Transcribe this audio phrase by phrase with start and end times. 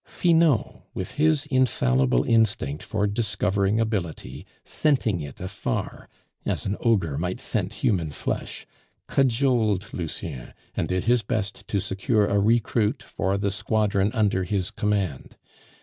[0.07, 6.09] Finot, with his infallible instinct for discovering ability, scenting it afar
[6.43, 8.65] as an ogre might scent human flesh,
[9.07, 14.71] cajoled Lucien, and did his best to secure a recruit for the squadron under his
[14.71, 15.37] command.